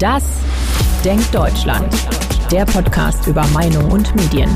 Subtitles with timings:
[0.00, 0.24] Das
[1.04, 1.94] Denkt Deutschland.
[2.50, 4.50] Der Podcast über Meinung und Medien.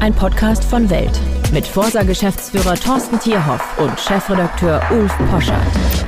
[0.00, 1.20] Ein Podcast von Welt
[1.52, 6.06] mit Forsa-Geschäftsführer Thorsten Tierhoff und Chefredakteur Ulf Poschardt.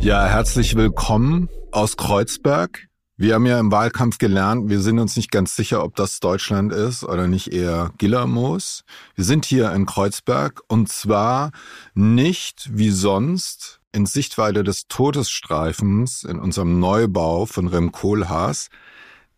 [0.00, 2.86] Ja, herzlich willkommen aus Kreuzberg.
[3.16, 6.72] Wir haben ja im Wahlkampf gelernt, wir sind uns nicht ganz sicher, ob das Deutschland
[6.72, 8.84] ist oder nicht eher Gillermoos.
[9.16, 11.50] Wir sind hier in Kreuzberg und zwar
[11.94, 18.68] nicht wie sonst in Sichtweite des Todesstreifens in unserem Neubau von Rem Koolhaas,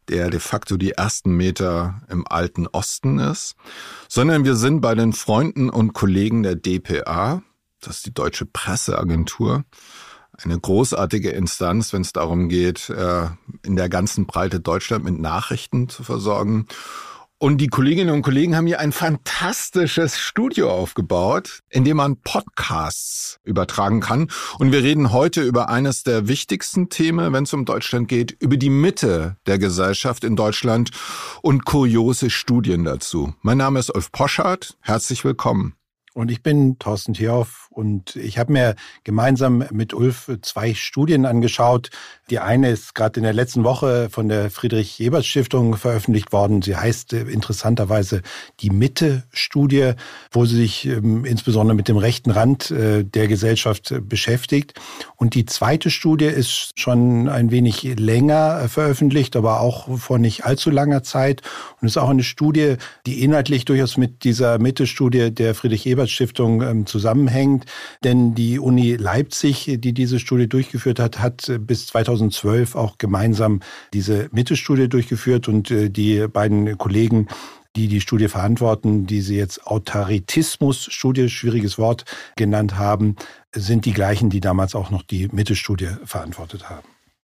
[0.09, 3.57] der de facto die ersten Meter im alten Osten ist,
[4.09, 7.43] sondern wir sind bei den Freunden und Kollegen der DPA,
[7.81, 9.65] das ist die Deutsche Presseagentur,
[10.43, 13.29] eine großartige Instanz, wenn es darum geht, äh,
[13.63, 16.67] in der ganzen Breite Deutschland mit Nachrichten zu versorgen.
[17.39, 23.39] Und die Kolleginnen und Kollegen haben hier ein fantastisches Studio aufgebaut, in dem man Podcasts
[23.45, 24.29] übertragen kann.
[24.59, 28.57] Und wir reden heute über eines der wichtigsten Themen, wenn es um Deutschland geht, über
[28.57, 30.91] die Mitte der Gesellschaft in Deutschland
[31.43, 33.35] und kuriose Studien dazu.
[33.43, 34.77] Mein Name ist Ulf Poschardt.
[34.81, 35.75] Herzlich willkommen.
[36.15, 41.91] Und ich bin Thorsten Thierhoff und ich habe mir gemeinsam mit Ulf zwei Studien angeschaut.
[42.31, 46.63] Die eine ist gerade in der letzten Woche von der Friedrich-Ebert-Stiftung veröffentlicht worden.
[46.63, 48.23] Sie heißt äh, interessanterweise
[48.61, 49.95] die Mitte-Studie,
[50.31, 54.75] wo sie sich ähm, insbesondere mit dem rechten Rand äh, der Gesellschaft äh, beschäftigt.
[55.17, 60.71] Und die zweite Studie ist schon ein wenig länger veröffentlicht, aber auch vor nicht allzu
[60.71, 61.43] langer Zeit.
[61.81, 66.87] Und ist auch eine Studie, die inhaltlich durchaus mit dieser Mitte-Studie der Friedrich-Ebert Stiftung ähm,
[66.87, 67.65] zusammenhängt.
[68.03, 73.61] Denn die Uni Leipzig, die diese Studie durchgeführt hat, hat äh, bis 2012 auch gemeinsam
[73.93, 77.29] diese Mitte-Studie durchgeführt und äh, die beiden Kollegen
[77.77, 82.05] die die Studie verantworten, die sie jetzt Autoritismus-Studie, schwieriges Wort,
[82.37, 83.17] genannt haben,
[83.53, 86.87] sind die gleichen, die damals auch noch die Mitte-Studie verantwortet haben.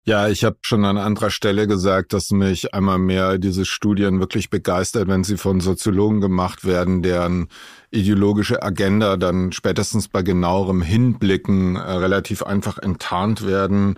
[0.08, 4.52] Ja, ich habe schon an anderer Stelle gesagt, dass mich einmal mehr diese Studien wirklich
[4.52, 7.48] begeistert, wenn sie von Soziologen gemacht werden, deren
[7.96, 13.98] ideologische Agenda dann spätestens bei genauerem Hinblicken äh, relativ einfach enttarnt werden.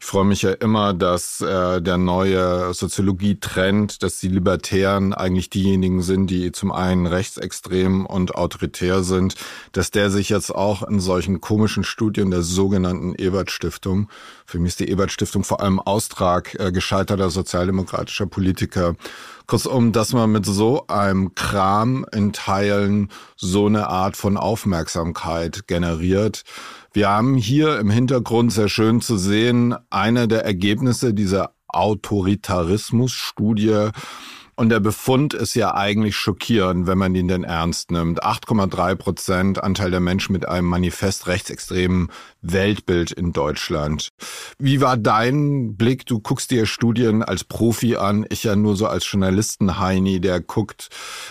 [0.00, 6.02] Ich freue mich ja immer, dass äh, der neue Soziologie-Trend, dass die Libertären eigentlich diejenigen
[6.02, 9.34] sind, die zum einen rechtsextrem und autoritär sind,
[9.72, 14.08] dass der sich jetzt auch in solchen komischen Studien der sogenannten Ebert-Stiftung,
[14.46, 18.94] für mich ist die Ebert-Stiftung vor allem Austrag äh, gescheiterter sozialdemokratischer Politiker,
[19.48, 26.42] Kurzum, dass man mit so einem Kram in Teilen so eine Art von Aufmerksamkeit generiert.
[26.92, 33.88] Wir haben hier im Hintergrund sehr schön zu sehen, eine der Ergebnisse dieser Autoritarismus-Studie
[34.58, 38.24] und der Befund ist ja eigentlich schockierend, wenn man ihn denn ernst nimmt.
[38.24, 42.08] 8,3 Prozent Anteil der Menschen mit einem manifest rechtsextremen
[42.42, 44.08] Weltbild in Deutschland.
[44.58, 46.06] Wie war dein Blick?
[46.06, 50.88] Du guckst dir Studien als Profi an, ich ja nur so als Journalisten-Heini, der guckt,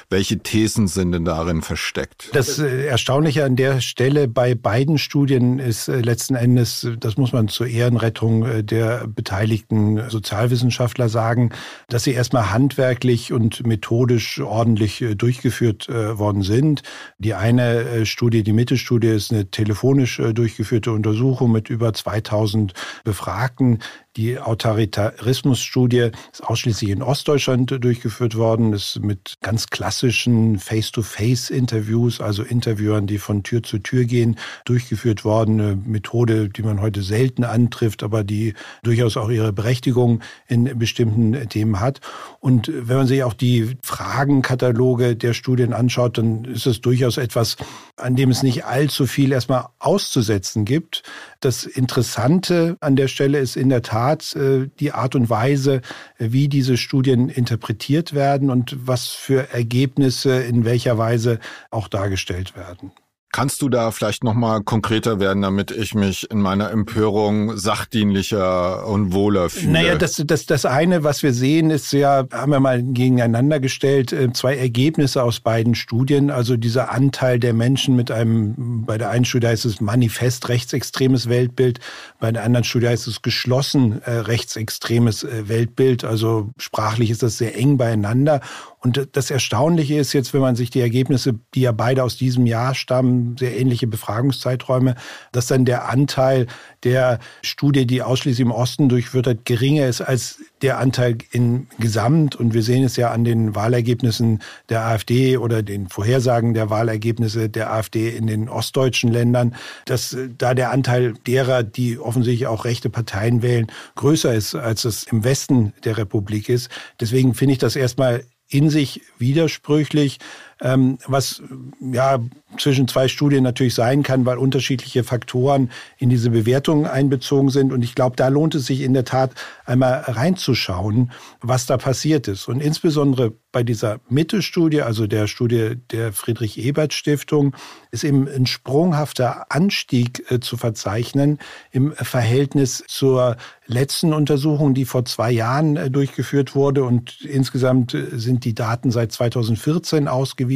[0.09, 2.29] welche Thesen sind denn darin versteckt?
[2.31, 7.33] Das äh, Erstaunliche an der Stelle bei beiden Studien ist äh, letzten Endes, das muss
[7.33, 11.51] man zur Ehrenrettung äh, der beteiligten Sozialwissenschaftler sagen,
[11.89, 16.83] dass sie erstmal handwerklich und methodisch ordentlich durchgeführt worden sind.
[17.17, 22.73] Die eine Studie, die Mitte-Studie, ist eine telefonisch durchgeführte Untersuchung mit über 2000
[23.03, 23.79] Befragten.
[24.17, 33.05] Die Autoritarismusstudie ist ausschließlich in Ostdeutschland durchgeführt worden, ist mit ganz klassischen Face-to-Face-Interviews, also Interviewern,
[33.05, 35.61] die von Tür zu Tür gehen, durchgeführt worden.
[35.61, 41.47] Eine Methode, die man heute selten antrifft, aber die durchaus auch ihre Berechtigung in bestimmten
[41.49, 42.01] Themen hat.
[42.39, 47.55] Und wenn man sich auch die Fragenkataloge der Studien anschaut, dann ist es durchaus etwas,
[47.97, 51.03] an dem es nicht allzu viel erstmal auszusetzen gibt.
[51.39, 55.81] Das Interessante an der Stelle ist in der Tat, Tat äh, die Art und Weise,
[56.17, 61.39] wie diese Studien interpretiert werden und was für Ergebnisse in welcher Weise
[61.71, 62.91] auch dargestellt werden.
[63.33, 69.13] Kannst du da vielleicht nochmal konkreter werden, damit ich mich in meiner Empörung sachdienlicher und
[69.13, 69.73] wohler fühle?
[69.73, 74.13] Naja, das, das, das eine, was wir sehen, ist ja, haben wir mal gegeneinander gestellt,
[74.13, 76.31] äh, zwei Ergebnisse aus beiden Studien.
[76.31, 81.27] Also dieser Anteil der Menschen mit einem, bei der einen Studie heißt es manifest rechtsextremes
[81.27, 81.79] Weltbild,
[82.19, 86.05] bei der anderen Studie heißt es geschlossen äh, rechtsextremes äh, Weltbild.
[86.05, 88.39] Also sprachlich ist das sehr eng beieinander.
[88.87, 92.45] Und das Erstaunliche ist jetzt, wenn man sich die Ergebnisse, die ja beide aus diesem
[92.45, 94.95] Jahr stammen, sehr ähnliche Befragungszeiträume,
[95.33, 96.47] dass dann der Anteil
[96.85, 102.37] der Studie, die ausschließlich im Osten durchführt hat, geringer ist als der Anteil in Gesamt.
[102.37, 107.49] Und wir sehen es ja an den Wahlergebnissen der AfD oder den Vorhersagen der Wahlergebnisse
[107.49, 112.89] der AfD in den ostdeutschen Ländern, dass da der Anteil derer, die offensichtlich auch rechte
[112.89, 116.69] Parteien wählen, größer ist, als es im Westen der Republik ist.
[117.01, 120.19] Deswegen finde ich das erstmal in sich widersprüchlich,
[120.61, 121.41] ähm, was
[121.79, 122.19] ja
[122.57, 127.73] zwischen zwei Studien natürlich sein kann, weil unterschiedliche Faktoren in diese Bewertungen einbezogen sind.
[127.73, 129.31] Und ich glaube, da lohnt es sich in der Tat
[129.65, 131.11] einmal reinzuschauen,
[131.41, 132.47] was da passiert ist.
[132.47, 137.55] Und insbesondere bei dieser Mitte-Studie, also der Studie der Friedrich-Ebert-Stiftung,
[137.91, 141.39] ist eben ein sprunghafter Anstieg äh, zu verzeichnen
[141.71, 146.83] im Verhältnis zur letzten Untersuchung, die vor zwei Jahren äh, durchgeführt wurde.
[146.83, 150.46] Und insgesamt äh, sind die Daten seit 2014 ausgewiesen.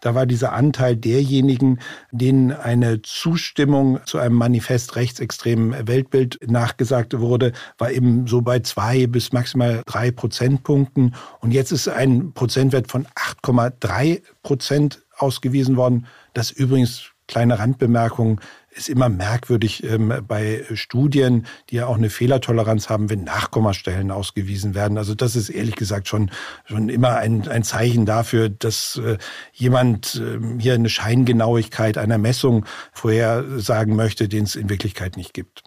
[0.00, 1.78] Da war dieser Anteil derjenigen,
[2.10, 9.06] denen eine Zustimmung zu einem Manifest rechtsextremen Weltbild nachgesagt wurde, war eben so bei zwei
[9.06, 11.14] bis maximal drei Prozentpunkten.
[11.40, 13.06] Und jetzt ist ein Prozentwert von
[13.44, 16.06] 8,3 Prozent ausgewiesen worden.
[16.34, 18.40] Das übrigens, kleine Randbemerkung,
[18.70, 24.74] ist immer merkwürdig ähm, bei Studien, die ja auch eine Fehlertoleranz haben, wenn Nachkommastellen ausgewiesen
[24.74, 24.98] werden.
[24.98, 26.30] Also das ist ehrlich gesagt schon,
[26.64, 29.18] schon immer ein, ein Zeichen dafür, dass äh,
[29.52, 35.62] jemand äh, hier eine Scheingenauigkeit einer Messung vorhersagen möchte, den es in Wirklichkeit nicht gibt.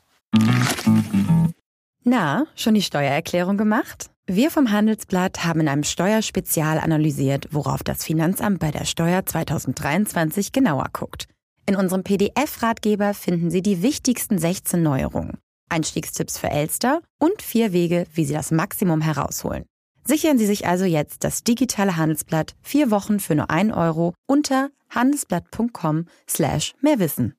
[2.03, 4.09] Na, schon die Steuererklärung gemacht?
[4.27, 10.51] Wir vom Handelsblatt haben in einem Steuerspezial analysiert, worauf das Finanzamt bei der Steuer 2023
[10.51, 11.27] genauer guckt.
[11.71, 15.37] In unserem PDF-Ratgeber finden Sie die wichtigsten 16 Neuerungen,
[15.69, 19.63] Einstiegstipps für Elster und vier Wege, wie Sie das Maximum herausholen.
[20.03, 24.69] Sichern Sie sich also jetzt das digitale Handelsblatt vier Wochen für nur ein Euro unter
[24.89, 27.35] handelsblatt.com slash mehrwissen.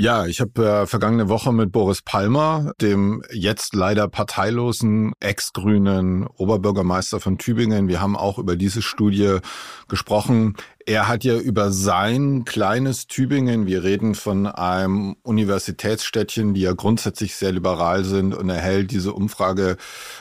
[0.00, 7.20] Ja, ich habe äh, vergangene Woche mit Boris Palmer, dem jetzt leider parteilosen ex-grünen Oberbürgermeister
[7.20, 9.40] von Tübingen, wir haben auch über diese Studie
[9.88, 10.56] gesprochen.
[10.86, 17.36] Er hat ja über sein kleines Tübingen, wir reden von einem Universitätsstädtchen, die ja grundsätzlich
[17.36, 19.76] sehr liberal sind, und er hält diese Umfrage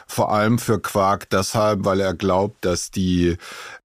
[0.05, 3.37] vor allem für Quark deshalb, weil er glaubt, dass die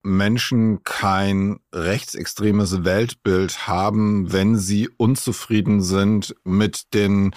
[0.03, 7.31] Menschen kein rechtsextremes Weltbild haben, wenn sie unzufrieden sind mit den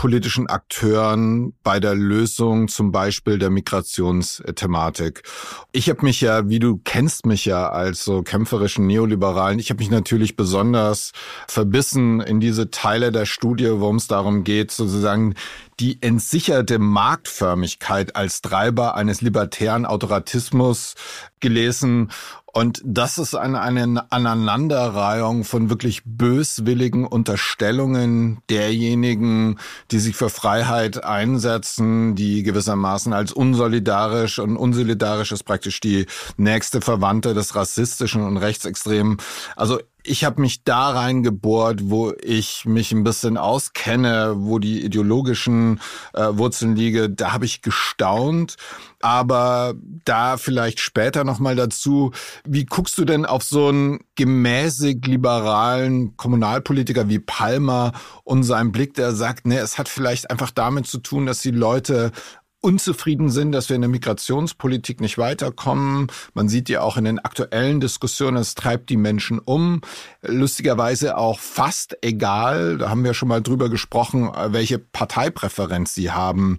[0.00, 5.24] politischen Akteuren bei der Lösung zum Beispiel der Migrationsthematik.
[5.72, 9.80] Ich habe mich ja, wie du kennst mich ja als so kämpferischen Neoliberalen, ich habe
[9.80, 11.12] mich natürlich besonders
[11.46, 15.34] verbissen in diese Teile der Studie, worum es darum geht, sozusagen
[15.80, 20.94] die entsicherte Marktförmigkeit als Treiber eines libertären Autoratismus
[21.40, 22.10] gelesen
[22.52, 29.58] und das ist eine, eine Aneinanderreihung von wirklich böswilligen Unterstellungen derjenigen,
[29.90, 36.06] die sich für Freiheit einsetzen, die gewissermaßen als unsolidarisch und unsolidarisch ist praktisch die
[36.36, 39.18] nächste Verwandte des rassistischen und rechtsextremen.
[39.54, 45.80] Also ich habe mich da reingebohrt, wo ich mich ein bisschen auskenne, wo die ideologischen
[46.14, 47.10] äh, Wurzeln liege.
[47.10, 48.56] Da habe ich gestaunt.
[49.02, 49.74] Aber
[50.04, 52.12] da vielleicht später nochmal dazu,
[52.44, 57.92] wie guckst du denn auf so einen gemäßig liberalen Kommunalpolitiker wie Palmer
[58.24, 61.50] und seinen Blick, der sagt, ne, es hat vielleicht einfach damit zu tun, dass die
[61.50, 62.12] Leute
[62.60, 66.08] unzufrieden sind, dass wir in der Migrationspolitik nicht weiterkommen.
[66.34, 69.80] Man sieht ja auch in den aktuellen Diskussionen, es treibt die Menschen um.
[70.22, 76.58] Lustigerweise auch fast egal, da haben wir schon mal drüber gesprochen, welche Parteipräferenz sie haben.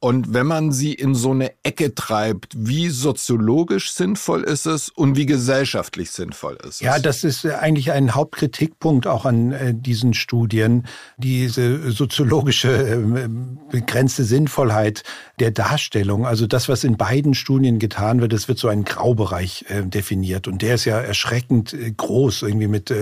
[0.00, 5.16] Und wenn man sie in so eine Ecke treibt, wie soziologisch sinnvoll ist es und
[5.16, 6.80] wie gesellschaftlich sinnvoll ist es?
[6.80, 10.86] Ja, das ist eigentlich ein Hauptkritikpunkt auch an äh, diesen Studien,
[11.16, 13.28] diese soziologische äh,
[13.70, 15.02] begrenzte Sinnvollheit
[15.40, 16.26] der Darstellung.
[16.26, 20.46] Also das, was in beiden Studien getan wird, das wird so ein Graubereich äh, definiert.
[20.46, 22.92] Und der ist ja erschreckend groß, irgendwie mit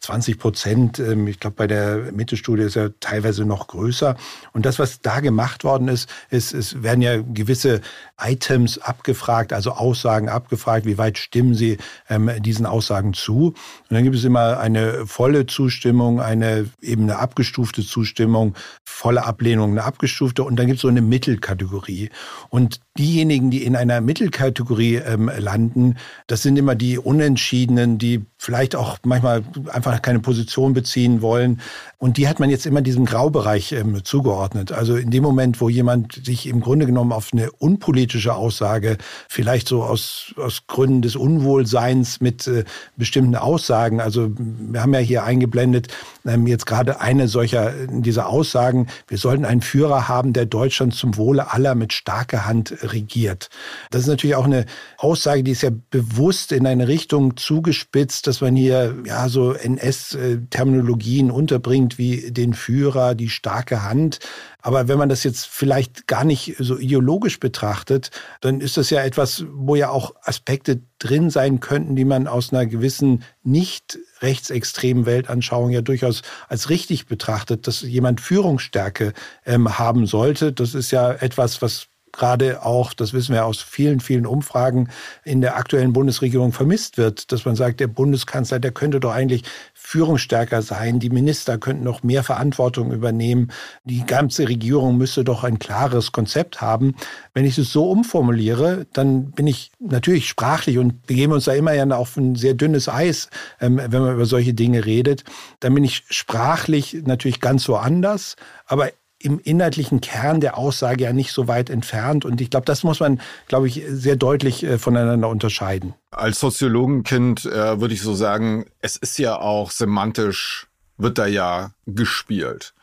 [0.00, 0.98] 20 Prozent.
[0.98, 4.16] Ähm, ich glaube, bei der Mitte-Studie ist er teilweise noch größer.
[4.52, 7.80] Und das, was da gemacht worden ist, ist es, es werden ja gewisse
[8.20, 13.48] Items abgefragt, also Aussagen abgefragt, wie weit stimmen Sie ähm, diesen Aussagen zu.
[13.48, 13.56] Und
[13.90, 19.84] dann gibt es immer eine volle Zustimmung, eine eben eine abgestufte Zustimmung, volle Ablehnung, eine
[19.84, 22.10] abgestufte und dann gibt es so eine Mittelkategorie.
[22.50, 25.96] Und diejenigen, die in einer Mittelkategorie ähm, landen,
[26.26, 31.60] das sind immer die Unentschiedenen, die vielleicht auch manchmal einfach keine Position beziehen wollen.
[31.96, 34.70] Und die hat man jetzt immer diesem Graubereich ähm, zugeordnet.
[34.70, 38.98] Also in dem Moment, wo jemand sich im Grunde genommen auf eine unpolitische Aussage,
[39.28, 42.64] vielleicht so aus, aus Gründen des Unwohlseins mit äh,
[42.98, 45.88] bestimmten Aussagen, also wir haben ja hier eingeblendet,
[46.26, 51.16] ähm, jetzt gerade eine solcher dieser Aussagen, wir sollten einen Führer haben, der Deutschland zum
[51.16, 53.48] Wohle aller mit starker Hand regiert.
[53.90, 54.66] Das ist natürlich auch eine
[54.98, 61.30] Aussage, die ist ja bewusst in eine Richtung zugespitzt, dass man hier ja so NS-Terminologien
[61.30, 64.18] unterbringt wie den Führer, die starke Hand.
[64.60, 68.10] Aber wenn man das jetzt vielleicht gar nicht so ideologisch betrachtet,
[68.40, 72.52] dann ist das ja etwas, wo ja auch Aspekte drin sein könnten, die man aus
[72.52, 79.12] einer gewissen nicht rechtsextremen Weltanschauung ja durchaus als richtig betrachtet, dass jemand Führungsstärke
[79.46, 80.52] ähm, haben sollte.
[80.52, 81.86] Das ist ja etwas, was
[82.16, 84.88] gerade auch, das wissen wir aus vielen, vielen Umfragen,
[85.24, 89.42] in der aktuellen Bundesregierung vermisst wird, dass man sagt, der Bundeskanzler, der könnte doch eigentlich
[89.74, 93.52] führungsstärker sein, die Minister könnten noch mehr Verantwortung übernehmen,
[93.84, 96.94] die ganze Regierung müsste doch ein klares Konzept haben.
[97.34, 101.72] Wenn ich es so umformuliere, dann bin ich natürlich sprachlich und begeben uns da immer
[101.72, 103.28] ja auf ein sehr dünnes Eis,
[103.60, 105.24] ähm, wenn man über solche Dinge redet.
[105.60, 108.90] Dann bin ich sprachlich natürlich ganz woanders, aber
[109.24, 112.24] im inhaltlichen Kern der Aussage ja nicht so weit entfernt.
[112.24, 115.94] Und ich glaube, das muss man, glaube ich, sehr deutlich äh, voneinander unterscheiden.
[116.10, 120.66] Als Soziologenkind äh, würde ich so sagen, es ist ja auch semantisch,
[120.98, 122.73] wird da ja gespielt.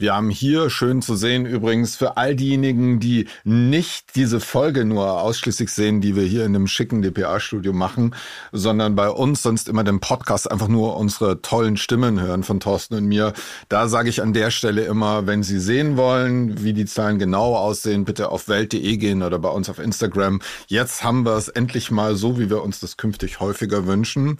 [0.00, 5.20] Wir haben hier schön zu sehen übrigens für all diejenigen, die nicht diese Folge nur
[5.20, 8.14] ausschließlich sehen, die wir hier in dem schicken DPA-Studio machen,
[8.52, 12.94] sondern bei uns sonst immer den Podcast einfach nur unsere tollen Stimmen hören von Thorsten
[12.94, 13.32] und mir.
[13.68, 17.56] Da sage ich an der Stelle immer, wenn Sie sehen wollen, wie die Zahlen genau
[17.56, 20.40] aussehen, bitte auf welt.de gehen oder bei uns auf Instagram.
[20.68, 24.38] Jetzt haben wir es endlich mal so, wie wir uns das künftig häufiger wünschen.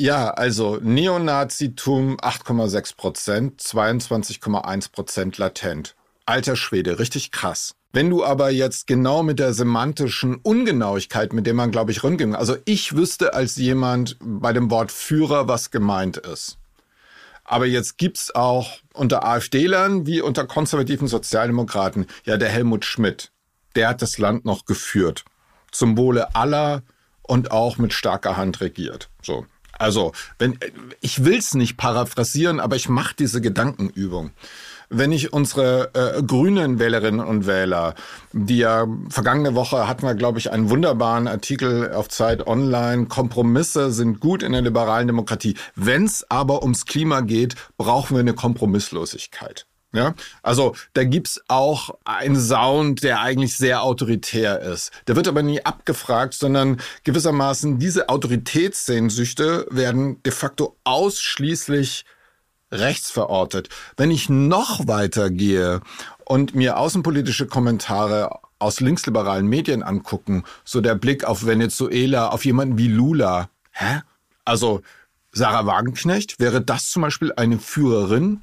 [0.00, 5.94] Ja, also Neonazitum 8,6 Prozent, 22,1 Prozent latent.
[6.24, 7.74] Alter Schwede, richtig krass.
[7.92, 12.34] Wenn du aber jetzt genau mit der semantischen Ungenauigkeit, mit der man, glaube ich, rundging,
[12.34, 16.56] also ich wüsste als jemand bei dem Wort Führer, was gemeint ist.
[17.44, 23.32] Aber jetzt gibt's auch unter AfD-Lern wie unter konservativen Sozialdemokraten, ja, der Helmut Schmidt,
[23.76, 25.26] der hat das Land noch geführt.
[25.72, 26.84] Zum Wohle aller
[27.20, 29.10] und auch mit starker Hand regiert.
[29.20, 29.44] So.
[29.80, 30.58] Also, wenn
[31.00, 34.30] ich will's nicht paraphrasieren, aber ich mache diese Gedankenübung.
[34.90, 37.94] Wenn ich unsere äh, grünen Wählerinnen und Wähler,
[38.32, 43.06] die ja vergangene Woche hatten wir, glaube ich, einen wunderbaren Artikel auf Zeit Online.
[43.06, 45.56] Kompromisse sind gut in der liberalen Demokratie.
[45.76, 49.66] Wenn's aber ums Klima geht, brauchen wir eine Kompromisslosigkeit.
[49.92, 54.92] Ja, also da gibt's auch einen Sound, der eigentlich sehr autoritär ist.
[55.08, 62.04] Der wird aber nie abgefragt, sondern gewissermaßen diese Autoritätssehnsüchte werden de facto ausschließlich
[62.70, 63.68] rechts verortet.
[63.96, 65.80] Wenn ich noch weiter gehe
[66.24, 68.30] und mir außenpolitische Kommentare
[68.60, 74.02] aus linksliberalen Medien angucken, so der Blick auf Venezuela, auf jemanden wie Lula, hä?
[74.44, 74.82] Also
[75.32, 78.42] Sarah Wagenknecht, wäre das zum Beispiel eine Führerin?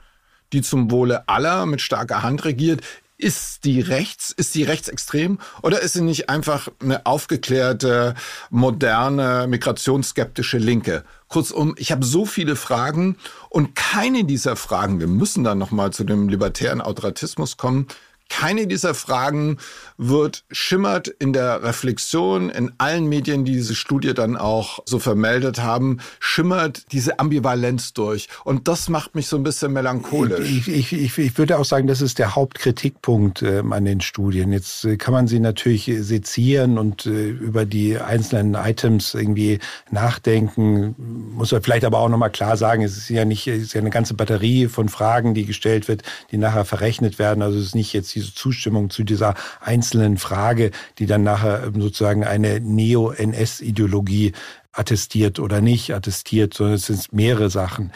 [0.54, 2.82] Die zum Wohle aller mit starker Hand regiert,
[3.18, 8.14] ist die rechts, ist sie rechtsextrem oder ist sie nicht einfach eine aufgeklärte,
[8.52, 11.04] moderne, migrationsskeptische Linke?
[11.28, 13.18] Kurzum, ich habe so viele Fragen
[13.50, 17.88] und keine dieser Fragen, wir müssen dann nochmal zu dem libertären Autoratismus kommen,
[18.30, 19.58] keine dieser Fragen
[19.98, 25.62] wird schimmert in der Reflexion in allen Medien, die diese Studie dann auch so vermeldet
[25.62, 28.28] haben, schimmert diese Ambivalenz durch.
[28.44, 30.50] Und das macht mich so ein bisschen melancholisch.
[30.50, 34.52] Ich, ich, ich, ich würde auch sagen, das ist der Hauptkritikpunkt äh, an den Studien.
[34.52, 40.96] Jetzt äh, kann man sie natürlich sezieren und äh, über die einzelnen Items irgendwie nachdenken.
[41.34, 43.82] Muss man vielleicht aber auch nochmal klar sagen, es ist ja nicht, es ist ja
[43.82, 47.42] eine ganze Batterie von Fragen, die gestellt wird, die nachher verrechnet werden.
[47.42, 52.24] Also es ist nicht jetzt diese Zustimmung zu dieser einzelnen Frage, die dann nachher sozusagen
[52.24, 54.34] eine Neo-NS-Ideologie
[54.72, 57.92] attestiert oder nicht attestiert, sondern es sind mehrere Sachen.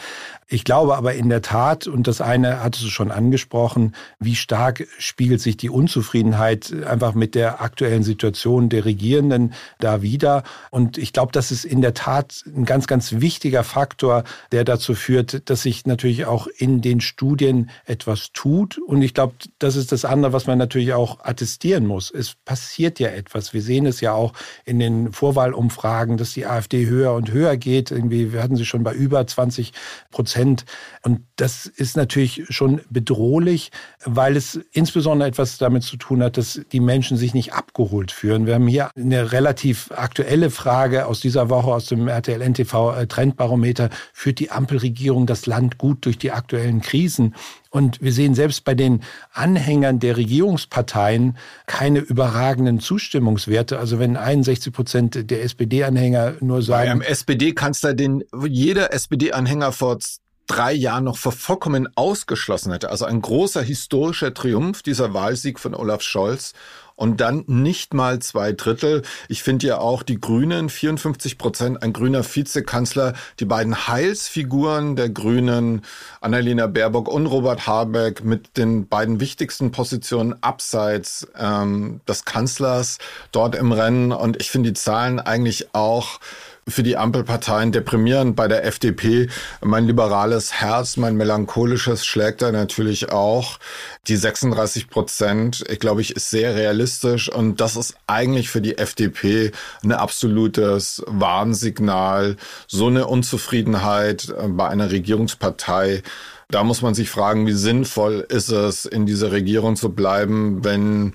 [0.48, 4.86] Ich glaube aber in der Tat, und das eine hattest du schon angesprochen, wie stark
[4.98, 10.42] spiegelt sich die Unzufriedenheit einfach mit der aktuellen Situation der Regierenden da wieder.
[10.70, 14.94] Und ich glaube, das ist in der Tat ein ganz, ganz wichtiger Faktor, der dazu
[14.94, 18.78] führt, dass sich natürlich auch in den Studien etwas tut.
[18.78, 22.10] Und ich glaube, das ist das andere, was man natürlich auch attestieren muss.
[22.10, 23.54] Es passiert ja etwas.
[23.54, 24.34] Wir sehen es ja auch
[24.66, 27.90] in den Vorwahlumfragen, dass die AfD höher und höher geht.
[27.90, 29.72] Irgendwie, wir hatten sie schon bei über 20
[30.10, 30.64] Prozent Prozent.
[31.02, 33.70] Und das ist natürlich schon bedrohlich,
[34.04, 38.46] weil es insbesondere etwas damit zu tun hat, dass die Menschen sich nicht abgeholt fühlen.
[38.46, 43.06] Wir haben hier eine relativ aktuelle Frage aus dieser Woche aus dem RTL NTV äh,
[43.06, 43.90] Trendbarometer.
[44.12, 47.34] Führt die Ampelregierung das Land gut durch die aktuellen Krisen?
[47.70, 49.00] Und wir sehen selbst bei den
[49.32, 53.78] Anhängern der Regierungsparteien keine überragenden Zustimmungswerte.
[53.78, 56.84] Also wenn 61 Prozent der SPD-Anhänger nur sagen.
[56.84, 59.98] Bei einem SPD-Kanzler, den jeder SPD-Anhänger vor
[60.46, 62.90] drei Jahren noch vollkommen ausgeschlossen hätte.
[62.90, 66.52] Also ein großer historischer Triumph, dieser Wahlsieg von Olaf Scholz
[66.94, 69.02] und dann nicht mal zwei Drittel.
[69.28, 75.08] Ich finde ja auch die Grünen, 54 Prozent, ein grüner Vizekanzler, die beiden Heilsfiguren der
[75.08, 75.82] Grünen,
[76.20, 82.98] Annalena Baerbock und Robert Habeck mit den beiden wichtigsten Positionen abseits ähm, des Kanzlers
[83.32, 84.12] dort im Rennen.
[84.12, 86.20] Und ich finde die Zahlen eigentlich auch
[86.68, 88.36] für die Ampelparteien deprimierend.
[88.36, 89.28] Bei der FDP,
[89.60, 93.58] mein liberales Herz, mein melancholisches schlägt da natürlich auch.
[94.06, 98.78] Die 36 Prozent, ich glaube ich, ist sehr realistisch und das ist eigentlich für die
[98.78, 99.52] FDP
[99.82, 102.36] ein absolutes Warnsignal.
[102.66, 106.02] So eine Unzufriedenheit äh, bei einer Regierungspartei.
[106.48, 111.14] Da muss man sich fragen, wie sinnvoll ist es, in dieser Regierung zu bleiben, wenn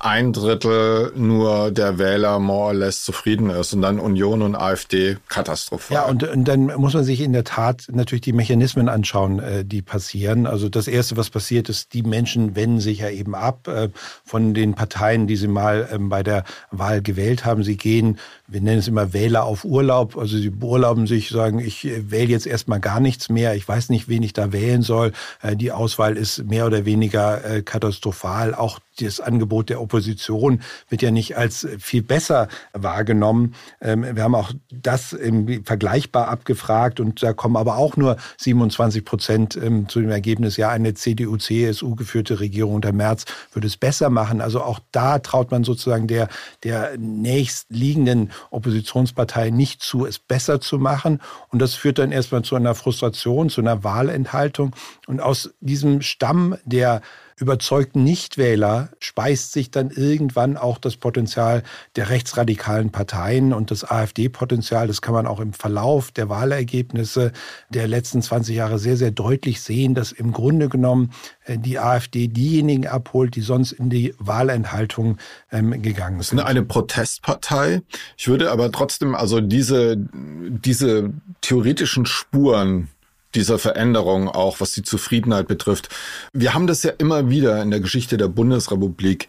[0.00, 5.18] ein Drittel nur der Wähler more or less zufrieden ist und dann Union und AfD
[5.28, 5.94] katastrophal.
[5.94, 9.64] Ja, und, und dann muss man sich in der Tat natürlich die Mechanismen anschauen, äh,
[9.64, 10.46] die passieren.
[10.46, 13.90] Also das Erste, was passiert ist, die Menschen wenden sich ja eben ab äh,
[14.24, 17.62] von den Parteien, die sie mal ähm, bei der Wahl gewählt haben.
[17.62, 20.16] Sie gehen, wir nennen es immer Wähler auf Urlaub.
[20.16, 23.54] Also sie beurlauben sich, sagen, ich äh, wähle jetzt erstmal gar nichts mehr.
[23.54, 25.12] Ich weiß nicht, wen ich da wählen soll.
[25.54, 28.54] Die Auswahl ist mehr oder weniger katastrophal.
[28.54, 33.54] Auch das Angebot der Opposition wird ja nicht als viel besser wahrgenommen.
[33.80, 35.16] Ähm, wir haben auch das
[35.64, 40.70] vergleichbar abgefragt und da kommen aber auch nur 27 Prozent ähm, zu dem Ergebnis, ja,
[40.70, 44.40] eine CDU-CSU geführte Regierung unter März würde es besser machen.
[44.40, 46.28] Also auch da traut man sozusagen der,
[46.64, 51.20] der nächstliegenden Oppositionspartei nicht zu, es besser zu machen.
[51.48, 54.74] Und das führt dann erstmal zu einer Frustration, zu einer Wahlenthaltung.
[55.06, 57.02] Und aus diesem Stamm der
[57.40, 61.62] überzeugten Nichtwähler speist sich dann irgendwann auch das Potenzial
[61.96, 64.86] der rechtsradikalen Parteien und das AfD-Potenzial.
[64.86, 67.32] Das kann man auch im Verlauf der Wahlergebnisse
[67.70, 71.10] der letzten 20 Jahre sehr, sehr deutlich sehen, dass im Grunde genommen
[71.44, 75.16] äh, die AfD diejenigen abholt, die sonst in die Wahlenthaltung
[75.50, 76.40] ähm, gegangen sind.
[76.40, 77.82] Eine Protestpartei.
[78.16, 82.88] Ich würde aber trotzdem also diese, diese theoretischen Spuren
[83.34, 85.88] dieser Veränderung, auch was die Zufriedenheit betrifft.
[86.32, 89.28] Wir haben das ja immer wieder in der Geschichte der Bundesrepublik.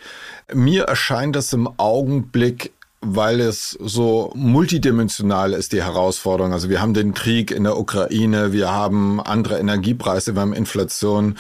[0.54, 6.54] Mir erscheint das im Augenblick weil es so multidimensional ist, die Herausforderung.
[6.54, 11.36] Also wir haben den Krieg in der Ukraine, wir haben andere Energiepreise, wir haben Inflation,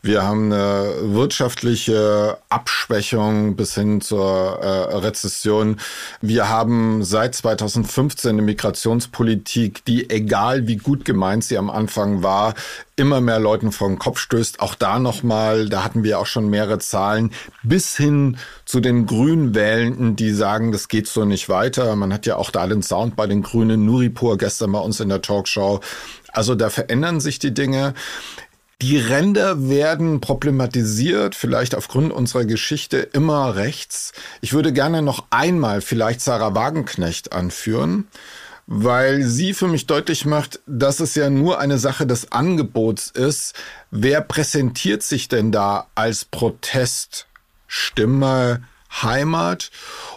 [0.00, 5.76] wir haben eine wirtschaftliche Abschwächung bis hin zur äh, Rezession.
[6.22, 12.54] Wir haben seit 2015 eine Migrationspolitik, die, egal wie gut gemeint sie am Anfang war,
[12.96, 14.60] immer mehr Leuten vor den Kopf stößt.
[14.60, 20.16] Auch da nochmal, da hatten wir auch schon mehrere Zahlen, bis hin zu den Grünwählenden,
[20.16, 21.94] die sagen, das geht so nicht weiter.
[21.96, 25.08] Man hat ja auch da den Sound bei den Grünen, Nuripur gestern bei uns in
[25.08, 25.80] der Talkshow.
[26.32, 27.94] Also da verändern sich die Dinge.
[28.82, 34.12] Die Ränder werden problematisiert, vielleicht aufgrund unserer Geschichte immer rechts.
[34.40, 38.08] Ich würde gerne noch einmal vielleicht Sarah Wagenknecht anführen,
[38.66, 43.54] weil sie für mich deutlich macht, dass es ja nur eine Sache des Angebots ist.
[43.90, 48.62] Wer präsentiert sich denn da als Proteststimme
[49.02, 49.70] Heimat?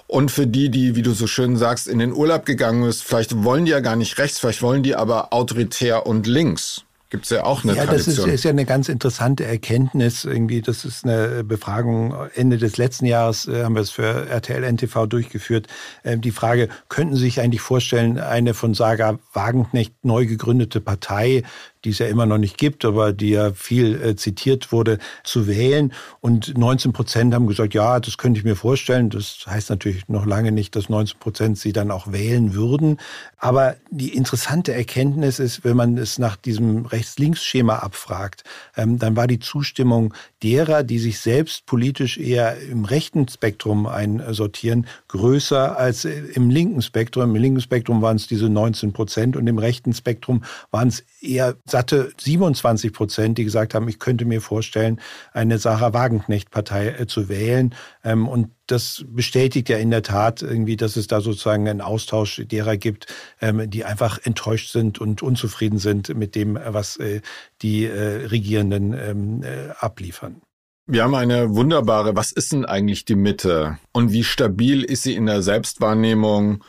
[0.07, 3.43] Und für die, die, wie du so schön sagst, in den Urlaub gegangen ist, vielleicht
[3.43, 6.84] wollen die ja gar nicht rechts, vielleicht wollen die aber autoritär und links.
[7.11, 8.15] Gibt es ja auch eine ja, Tradition.
[8.15, 10.25] Ja, das ist, ist, ja eine ganz interessante Erkenntnis.
[10.25, 14.63] Irgendwie, das ist eine Befragung Ende des letzten Jahres, äh, haben wir es für RTL
[14.63, 15.67] NTV durchgeführt.
[16.03, 21.43] Ähm, die Frage, könnten Sie sich eigentlich vorstellen, eine von Saga Wagenknecht neu gegründete Partei
[21.85, 25.47] die es ja immer noch nicht gibt, aber die ja viel äh, zitiert wurde, zu
[25.47, 25.93] wählen.
[26.19, 29.09] Und 19 Prozent haben gesagt, ja, das könnte ich mir vorstellen.
[29.09, 32.97] Das heißt natürlich noch lange nicht, dass 19 Prozent sie dann auch wählen würden.
[33.37, 38.43] Aber die interessante Erkenntnis ist, wenn man es nach diesem Rechts-Links-Schema abfragt,
[38.75, 44.87] ähm, dann war die Zustimmung derer, die sich selbst politisch eher im rechten Spektrum einsortieren,
[45.07, 47.35] größer als im linken Spektrum.
[47.35, 51.55] Im linken Spektrum waren es diese 19 Prozent und im rechten Spektrum waren es eher
[51.65, 55.01] satte 27 Prozent, die gesagt haben, ich könnte mir vorstellen,
[55.33, 57.73] eine Sarah Wagenknecht-Partei äh, zu wählen.
[58.03, 62.41] Ähm, und das bestätigt ja in der Tat irgendwie, dass es da sozusagen einen Austausch
[62.45, 63.07] derer gibt,
[63.41, 67.21] ähm, die einfach enttäuscht sind und unzufrieden sind mit dem, was äh,
[67.61, 69.43] die äh, Regierenden ähm,
[69.79, 70.41] abliefern.
[70.87, 75.15] Wir haben eine wunderbare, was ist denn eigentlich die Mitte und wie stabil ist sie
[75.15, 76.63] in der Selbstwahrnehmung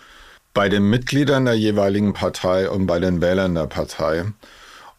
[0.57, 4.25] bei den Mitgliedern der jeweiligen Partei und bei den Wählern der Partei?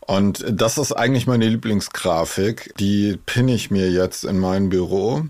[0.01, 5.23] Und das ist eigentlich meine Lieblingsgrafik, die pinne ich mir jetzt in mein Büro,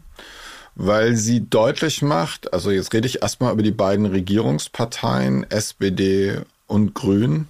[0.76, 6.94] weil sie deutlich macht, also jetzt rede ich erstmal über die beiden Regierungsparteien, SPD und
[6.94, 7.48] Grün,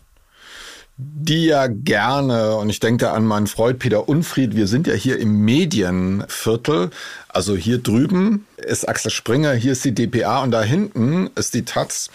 [0.98, 5.20] die ja gerne, und ich denke an meinen Freund Peter Unfried, wir sind ja hier
[5.20, 6.90] im Medienviertel,
[7.30, 11.66] also hier drüben ist Axel Springer, hier ist die DPA und da hinten ist die
[11.66, 12.10] Taz.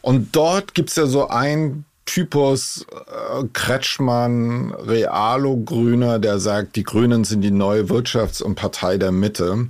[0.00, 7.42] Und dort gibt's ja so ein Typus äh, Kretschmann, Realo-Grüner, der sagt, die Grünen sind
[7.42, 9.68] die neue Wirtschafts- und Partei der Mitte.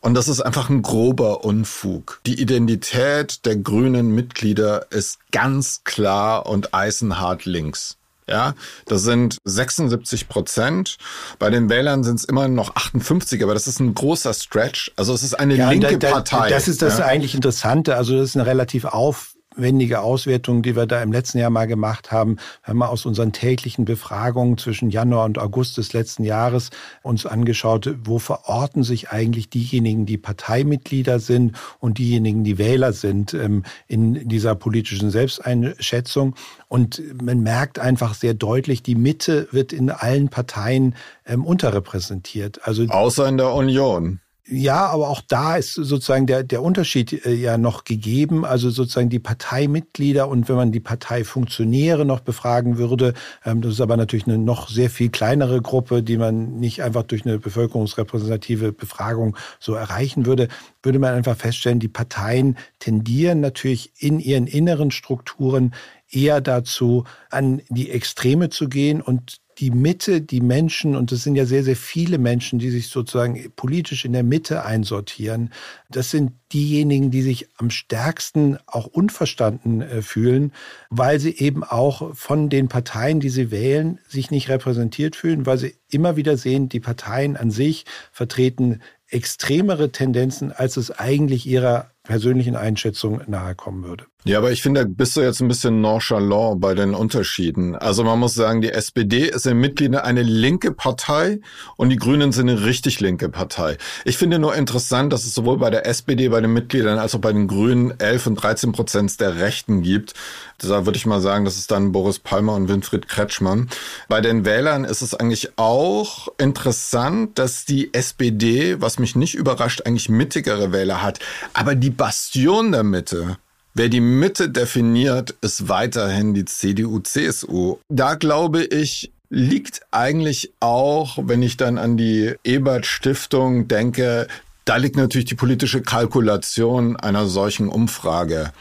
[0.00, 2.20] Und das ist einfach ein grober Unfug.
[2.26, 7.96] Die Identität der grünen Mitglieder ist ganz klar und eisenhart links.
[8.28, 10.98] Ja, das sind 76 Prozent.
[11.38, 14.92] Bei den Wählern sind es immer noch 58, aber das ist ein großer Stretch.
[14.96, 16.50] Also es ist eine ja, linke da, da, Partei.
[16.50, 17.06] Das ist das ja.
[17.06, 17.96] eigentlich Interessante.
[17.96, 21.66] Also das ist eine relativ auf aufwendige Auswertung, die wir da im letzten Jahr mal
[21.66, 22.36] gemacht haben.
[22.62, 26.70] Wir haben mal aus unseren täglichen Befragungen zwischen Januar und August des letzten Jahres
[27.02, 33.34] uns angeschaut, wo verorten sich eigentlich diejenigen, die Parteimitglieder sind und diejenigen, die Wähler sind
[33.34, 36.36] ähm, in dieser politischen Selbsteinschätzung.
[36.68, 40.94] Und man merkt einfach sehr deutlich, die Mitte wird in allen Parteien
[41.26, 42.60] ähm, unterrepräsentiert.
[42.62, 44.20] Also außer in der Union.
[44.50, 48.46] Ja, aber auch da ist sozusagen der, der Unterschied äh, ja noch gegeben.
[48.46, 53.12] Also sozusagen die Parteimitglieder und wenn man die Parteifunktionäre noch befragen würde,
[53.44, 57.02] ähm, das ist aber natürlich eine noch sehr viel kleinere Gruppe, die man nicht einfach
[57.02, 60.48] durch eine bevölkerungsrepräsentative Befragung so erreichen würde,
[60.82, 65.74] würde man einfach feststellen, die Parteien tendieren natürlich in ihren inneren Strukturen
[66.10, 71.34] eher dazu, an die Extreme zu gehen und die Mitte, die Menschen, und das sind
[71.34, 75.52] ja sehr, sehr viele Menschen, die sich sozusagen politisch in der Mitte einsortieren,
[75.90, 80.52] das sind diejenigen, die sich am stärksten auch unverstanden äh, fühlen,
[80.90, 85.58] weil sie eben auch von den Parteien, die sie wählen, sich nicht repräsentiert fühlen, weil
[85.58, 91.90] sie immer wieder sehen, die Parteien an sich vertreten extremere Tendenzen, als es eigentlich ihrer
[92.02, 94.06] persönlichen Einschätzung nahe kommen würde.
[94.24, 97.76] Ja, aber ich finde, da bist du jetzt ein bisschen nonchalant bei den Unterschieden.
[97.76, 101.40] Also man muss sagen, die SPD ist in Mitgliedern eine linke Partei
[101.76, 103.78] und die Grünen sind eine richtig linke Partei.
[104.04, 107.20] Ich finde nur interessant, dass es sowohl bei der SPD, bei den Mitgliedern als auch
[107.20, 110.14] bei den Grünen 11 und 13 Prozent der Rechten gibt.
[110.58, 113.70] Da würde ich mal sagen, das ist dann Boris Palmer und Winfried Kretschmann.
[114.08, 119.82] Bei den Wählern ist es eigentlich auch interessant, dass die SPD, was mich nicht überrascht,
[119.86, 121.20] eigentlich mittigere Wähler hat.
[121.54, 123.38] Aber die Bastion der Mitte,
[123.74, 127.78] wer die Mitte definiert, ist weiterhin die CDU-CSU.
[127.88, 134.26] Da glaube ich, liegt eigentlich auch, wenn ich dann an die Ebert-Stiftung denke,
[134.64, 138.52] da liegt natürlich die politische Kalkulation einer solchen Umfrage.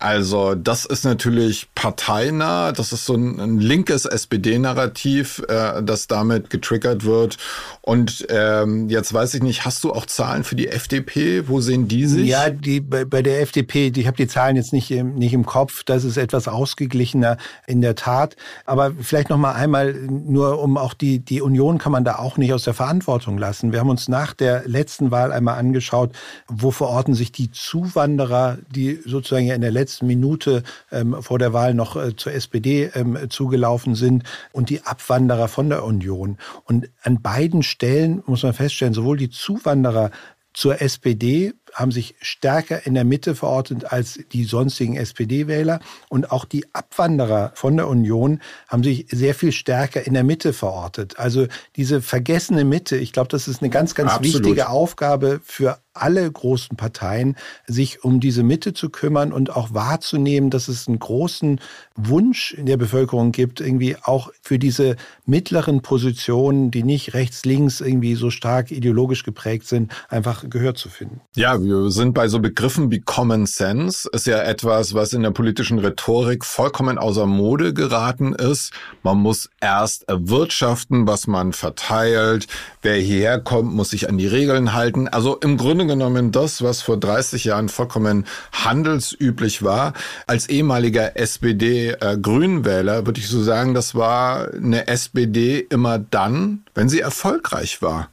[0.00, 6.48] Also das ist natürlich parteinah, das ist so ein, ein linkes SPD-Narrativ, äh, das damit
[6.48, 7.36] getriggert wird.
[7.82, 11.48] Und ähm, jetzt weiß ich nicht, hast du auch Zahlen für die FDP?
[11.48, 12.28] Wo sehen die sich?
[12.28, 15.34] Ja, die bei, bei der FDP, die, ich habe die Zahlen jetzt nicht im, nicht
[15.34, 17.36] im Kopf, das ist etwas ausgeglichener
[17.66, 18.36] in der Tat.
[18.64, 22.38] Aber vielleicht noch mal einmal, nur um auch die, die Union kann man da auch
[22.38, 23.70] nicht aus der Verantwortung lassen.
[23.72, 26.12] Wir haben uns nach der letzten Wahl einmal angeschaut,
[26.48, 31.38] wo verorten sich die Zuwanderer, die sozusagen ja in der letzten letzten Minute ähm, vor
[31.38, 34.22] der Wahl noch äh, zur SPD ähm, zugelaufen sind
[34.52, 36.38] und die Abwanderer von der Union.
[36.64, 40.10] Und an beiden Stellen muss man feststellen, sowohl die Zuwanderer
[40.52, 45.80] zur SPD haben sich stärker in der Mitte verortet als die sonstigen SPD-Wähler.
[46.08, 50.52] Und auch die Abwanderer von der Union haben sich sehr viel stärker in der Mitte
[50.52, 51.18] verortet.
[51.18, 54.44] Also diese vergessene Mitte, ich glaube, das ist eine ganz, ganz Absolut.
[54.44, 60.50] wichtige Aufgabe für alle großen Parteien, sich um diese Mitte zu kümmern und auch wahrzunehmen,
[60.50, 61.60] dass es einen großen
[61.96, 67.80] Wunsch in der Bevölkerung gibt, irgendwie auch für diese mittleren Positionen, die nicht rechts, links
[67.80, 71.20] irgendwie so stark ideologisch geprägt sind, einfach Gehör zu finden.
[71.34, 74.08] Ja, Ja, wir sind bei so Begriffen wie Common Sense.
[74.12, 78.72] Ist ja etwas, was in der politischen Rhetorik vollkommen außer Mode geraten ist.
[79.02, 82.46] Man muss erst erwirtschaften, was man verteilt.
[82.82, 85.08] Wer hierher kommt, muss sich an die Regeln halten.
[85.08, 89.92] Also im Grunde genommen das, was vor 30 Jahren vollkommen handelsüblich war.
[90.26, 96.88] Als ehemaliger SPD-Grünwähler äh, würde ich so sagen, das war eine SPD immer dann, wenn
[96.88, 98.08] sie erfolgreich war.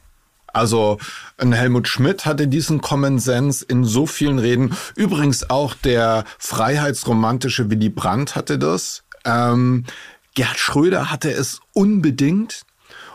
[0.58, 0.98] Also
[1.36, 4.76] ein Helmut Schmidt hatte diesen Common Sense in so vielen Reden.
[4.96, 9.04] Übrigens auch der freiheitsromantische Willy Brandt hatte das.
[9.24, 9.84] Ähm,
[10.34, 12.62] Gerhard Schröder hatte es unbedingt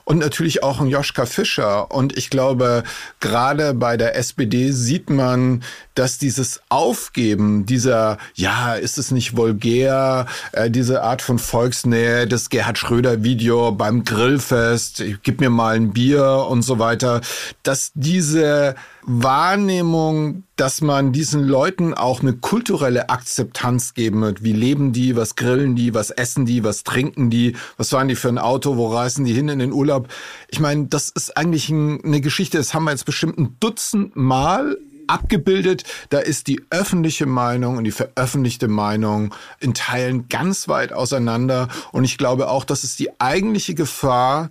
[0.05, 1.91] und natürlich auch ein Joschka Fischer.
[1.91, 2.83] Und ich glaube,
[3.19, 5.63] gerade bei der SPD sieht man,
[5.95, 12.49] dass dieses Aufgeben dieser, ja, ist es nicht vulgär, äh, diese Art von Volksnähe, das
[12.49, 17.21] Gerhard Schröder-Video beim Grillfest, gib mir mal ein Bier und so weiter,
[17.63, 18.75] dass diese
[19.05, 24.43] Wahrnehmung, dass man diesen Leuten auch eine kulturelle Akzeptanz geben wird.
[24.43, 25.15] Wie leben die?
[25.15, 25.93] Was grillen die?
[25.93, 26.63] Was essen die?
[26.63, 27.55] Was trinken die?
[27.77, 28.77] Was fahren die für ein Auto?
[28.77, 30.07] Wo reisen die hin in den Urlaub?
[30.47, 34.77] Ich meine, das ist eigentlich eine Geschichte, das haben wir jetzt bestimmt ein Dutzend Mal
[35.07, 35.83] abgebildet.
[36.09, 41.67] Da ist die öffentliche Meinung und die veröffentlichte Meinung in Teilen ganz weit auseinander.
[41.91, 44.49] Und ich glaube auch, das ist die eigentliche Gefahr,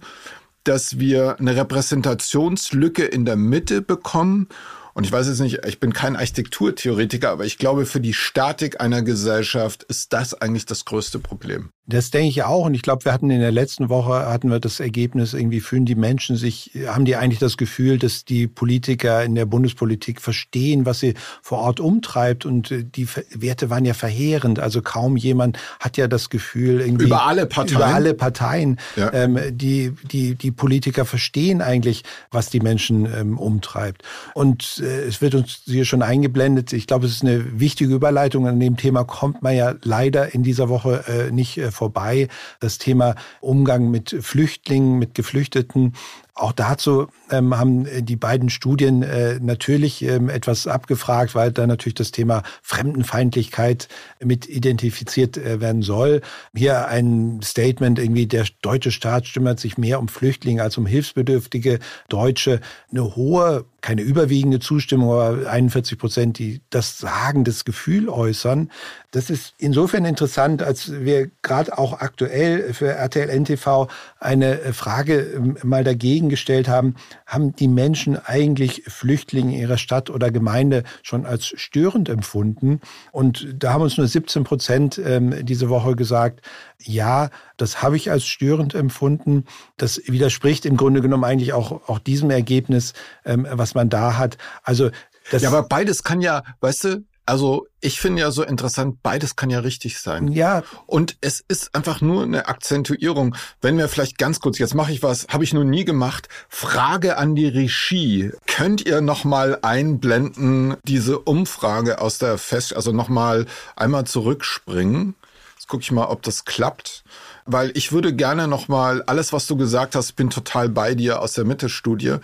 [0.64, 4.48] dass wir eine Repräsentationslücke in der Mitte bekommen.
[4.94, 8.80] Und ich weiß jetzt nicht, ich bin kein Architekturtheoretiker, aber ich glaube, für die Statik
[8.80, 11.70] einer Gesellschaft ist das eigentlich das größte Problem.
[11.86, 12.66] Das denke ich auch.
[12.66, 15.84] Und ich glaube, wir hatten in der letzten Woche hatten wir das Ergebnis, irgendwie fühlen
[15.84, 20.86] die Menschen sich, haben die eigentlich das Gefühl, dass die Politiker in der Bundespolitik verstehen,
[20.86, 22.46] was sie vor Ort umtreibt.
[22.46, 24.60] Und äh, die Werte waren ja verheerend.
[24.60, 27.06] Also kaum jemand hat ja das Gefühl, irgendwie.
[27.06, 27.76] Über alle Parteien.
[27.76, 28.78] Über alle Parteien.
[28.94, 29.12] Ja.
[29.12, 34.02] Ähm, die, die, die Politiker verstehen eigentlich, was die Menschen ähm, umtreibt.
[34.34, 36.72] Und es wird uns hier schon eingeblendet.
[36.72, 38.46] Ich glaube, es ist eine wichtige Überleitung.
[38.46, 42.28] An dem Thema kommt man ja leider in dieser Woche äh, nicht äh, vorbei.
[42.60, 45.94] Das Thema Umgang mit Flüchtlingen, mit Geflüchteten.
[46.34, 51.94] Auch dazu ähm, haben die beiden Studien äh, natürlich ähm, etwas abgefragt, weil da natürlich
[51.94, 56.22] das Thema Fremdenfeindlichkeit mit identifiziert äh, werden soll.
[56.54, 61.80] Hier ein Statement irgendwie, der deutsche Staat stimmert sich mehr um Flüchtlinge als um hilfsbedürftige
[62.08, 62.60] Deutsche.
[62.90, 68.70] Eine hohe keine überwiegende Zustimmung, aber 41 Prozent, die das sagendes Gefühl äußern.
[69.12, 75.58] Das ist insofern interessant, als wir gerade auch aktuell für RTL NTV eine Frage ähm,
[75.62, 76.96] mal dagegen gestellt haben,
[77.26, 82.80] haben die Menschen eigentlich Flüchtlinge in ihrer Stadt oder Gemeinde schon als störend empfunden?
[83.12, 86.40] Und da haben uns nur 17 Prozent ähm, diese Woche gesagt,
[86.78, 89.44] ja, das habe ich als störend empfunden.
[89.76, 92.94] Das widerspricht im Grunde genommen eigentlich auch, auch diesem Ergebnis,
[93.26, 94.38] ähm, was man da hat.
[94.62, 94.90] Also
[95.30, 99.36] das ja, aber beides kann ja, weißt du, also ich finde ja so interessant, beides
[99.36, 100.28] kann ja richtig sein.
[100.28, 100.62] Ja.
[100.86, 103.36] Und es ist einfach nur eine Akzentuierung.
[103.60, 106.28] Wenn wir vielleicht ganz kurz, jetzt mache ich was, habe ich noch nie gemacht.
[106.48, 108.32] Frage an die Regie.
[108.46, 115.14] Könnt ihr nochmal einblenden, diese Umfrage aus der Fest, also nochmal einmal zurückspringen?
[115.54, 117.04] Jetzt gucke ich mal, ob das klappt.
[117.44, 121.34] Weil ich würde gerne nochmal alles, was du gesagt hast, bin total bei dir aus
[121.34, 122.16] der Mitte-Studie.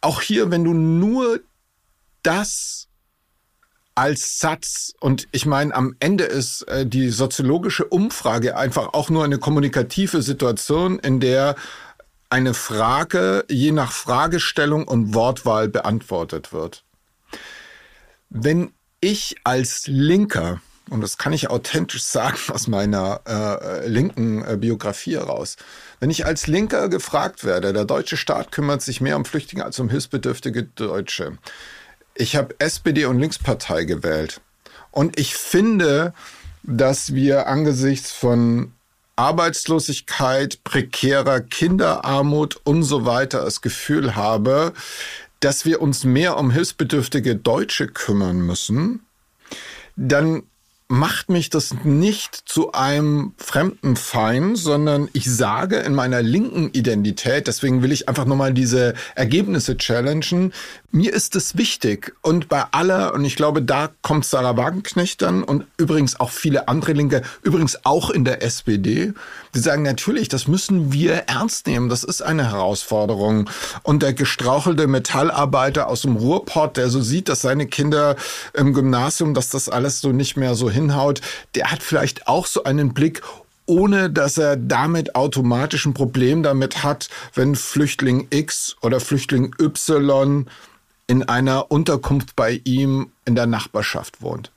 [0.00, 1.40] Auch hier, wenn du nur
[2.22, 2.88] das
[3.94, 4.94] als Satz.
[5.00, 10.22] Und ich meine, am Ende ist äh, die soziologische Umfrage einfach auch nur eine kommunikative
[10.22, 11.54] Situation, in der
[12.30, 16.84] eine Frage je nach Fragestellung und Wortwahl beantwortet wird.
[18.28, 24.56] Wenn ich als Linker, und das kann ich authentisch sagen aus meiner äh, linken äh,
[24.56, 25.56] Biografie heraus,
[26.00, 29.78] wenn ich als Linker gefragt werde, der deutsche Staat kümmert sich mehr um Flüchtlinge als
[29.78, 31.38] um hilfsbedürftige Deutsche,
[32.14, 34.40] ich habe SPD und Linkspartei gewählt.
[34.90, 36.14] Und ich finde,
[36.62, 38.72] dass wir angesichts von
[39.16, 44.72] Arbeitslosigkeit, prekärer Kinderarmut und so weiter das Gefühl habe,
[45.40, 49.04] dass wir uns mehr um hilfsbedürftige Deutsche kümmern müssen,
[49.96, 50.44] dann
[50.88, 57.46] macht mich das nicht zu einem fremden Feind, sondern ich sage in meiner linken Identität,
[57.46, 60.52] deswegen will ich einfach nochmal diese Ergebnisse challengen,
[60.94, 65.42] mir ist es wichtig und bei aller, und ich glaube, da kommt Sarah Wagenknecht dann
[65.42, 69.12] und übrigens auch viele andere Linke, übrigens auch in der SPD,
[69.56, 73.50] die sagen natürlich, das müssen wir ernst nehmen, das ist eine Herausforderung.
[73.82, 78.14] Und der gestrauchelte Metallarbeiter aus dem Ruhrpott, der so sieht, dass seine Kinder
[78.52, 81.20] im Gymnasium, dass das alles so nicht mehr so hinhaut,
[81.56, 83.20] der hat vielleicht auch so einen Blick,
[83.66, 90.46] ohne dass er damit automatisch ein Problem damit hat, wenn Flüchtling X oder Flüchtling Y
[91.06, 94.52] in einer Unterkunft bei ihm in der Nachbarschaft wohnt.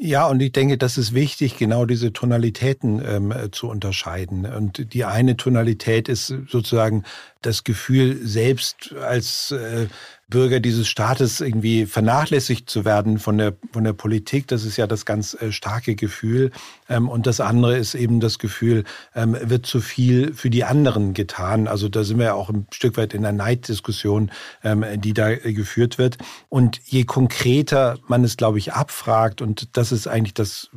[0.00, 4.46] Ja, und ich denke, das ist wichtig, genau diese Tonalitäten ähm, zu unterscheiden.
[4.46, 7.02] Und die eine Tonalität ist sozusagen
[7.42, 9.88] das Gefühl, selbst als äh,
[10.28, 14.46] Bürger dieses Staates irgendwie vernachlässigt zu werden von der, von der Politik.
[14.46, 16.50] Das ist ja das ganz äh, starke Gefühl.
[16.88, 21.14] Ähm, und das andere ist eben das Gefühl, ähm, wird zu viel für die anderen
[21.14, 21.66] getan.
[21.66, 24.30] Also da sind wir ja auch ein Stück weit in der Neiddiskussion,
[24.62, 26.18] ähm, die da geführt wird.
[26.50, 30.68] Und je konkreter man es, glaube ich, abfragt, und das ist eigentlich das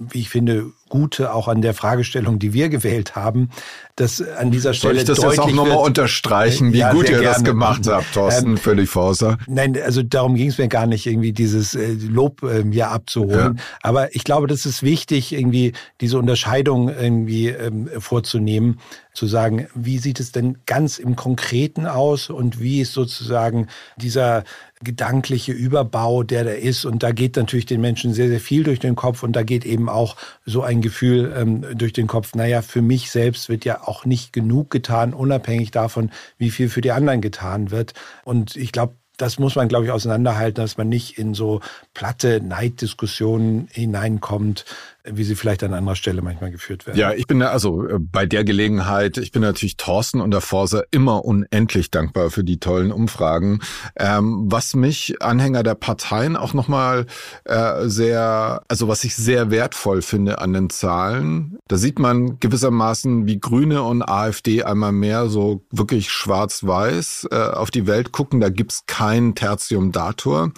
[0.00, 3.48] wie ich finde, Gute auch an der Fragestellung, die wir gewählt haben,
[3.96, 7.20] dass an dieser Stelle Soll ich das jetzt auch nochmal unterstreichen, wie ja, gut ihr
[7.20, 7.24] gerne.
[7.24, 9.38] das gemacht habt, Thorsten, ähm, völlig Forser?
[9.46, 13.56] Nein, also darum ging es mir gar nicht, irgendwie dieses äh, Lob äh, hier abzuholen.
[13.56, 13.62] Ja.
[13.82, 18.80] Aber ich glaube, das ist wichtig, irgendwie diese Unterscheidung irgendwie ähm, vorzunehmen,
[19.12, 24.44] zu sagen, wie sieht es denn ganz im Konkreten aus und wie ist sozusagen dieser
[24.82, 26.84] gedankliche Überbau, der da ist.
[26.86, 29.22] Und da geht natürlich den Menschen sehr, sehr viel durch den Kopf.
[29.22, 33.10] Und da geht eben auch so ein Gefühl ähm, durch den Kopf, naja, für mich
[33.10, 37.70] selbst wird ja auch nicht genug getan, unabhängig davon, wie viel für die anderen getan
[37.70, 37.94] wird.
[38.24, 41.60] Und ich glaube, das muss man, glaube ich, auseinanderhalten, dass man nicht in so
[41.92, 44.64] platte Neiddiskussionen hineinkommt,
[45.12, 46.98] wie sie vielleicht an anderer Stelle manchmal geführt werden.
[46.98, 50.82] Ja, ich bin also äh, bei der Gelegenheit, ich bin natürlich Thorsten und der Forsa
[50.90, 53.60] immer unendlich dankbar für die tollen Umfragen.
[53.96, 57.06] Ähm, was mich Anhänger der Parteien auch nochmal
[57.44, 63.26] äh, sehr, also was ich sehr wertvoll finde an den Zahlen, da sieht man gewissermaßen,
[63.26, 68.40] wie Grüne und AfD einmal mehr so wirklich schwarz-weiß äh, auf die Welt gucken.
[68.40, 70.52] Da gibt's kein Tertium Dator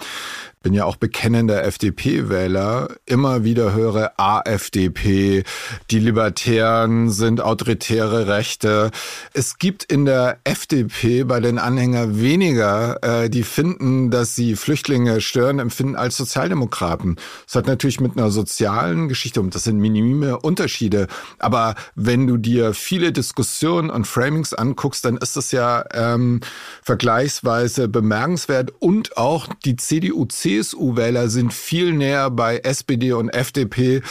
[0.62, 5.44] bin ja auch bekennender FDP-Wähler, immer wieder höre AfDP,
[5.90, 8.90] die Libertären sind autoritäre Rechte.
[9.34, 15.20] Es gibt in der FDP bei den Anhängern weniger, äh, die finden, dass sie Flüchtlinge
[15.20, 17.16] stören, empfinden als Sozialdemokraten.
[17.46, 21.08] Das hat natürlich mit einer sozialen Geschichte, und das sind minime Unterschiede.
[21.38, 26.40] Aber wenn du dir viele Diskussionen und Framings anguckst, dann ist das ja ähm,
[26.82, 30.26] vergleichsweise bemerkenswert und auch die CDU,
[30.60, 34.02] CSU-Wähler sind viel näher bei SPD und FDP